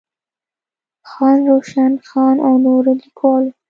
[1.09, 3.51] خان روشن خان او نورو ليکوالو